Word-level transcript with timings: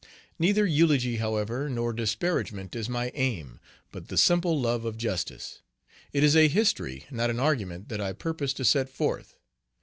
Neither 0.39 0.65
eulogy, 0.65 1.17
however, 1.17 1.69
nor 1.69 1.93
disparagement 1.93 2.75
is 2.75 2.89
my 2.89 3.11
aim, 3.13 3.59
but 3.91 4.07
the 4.07 4.17
simple 4.17 4.59
love 4.59 4.83
of 4.83 4.97
justice. 4.97 5.61
It 6.11 6.23
is 6.23 6.35
a 6.35 6.47
history, 6.47 7.05
not 7.11 7.29
an 7.29 7.39
argument, 7.39 7.87
that 7.89 8.01
I 8.01 8.13
purpose 8.13 8.51
to 8.53 8.65
set 8.65 8.89
forth. 8.89 9.35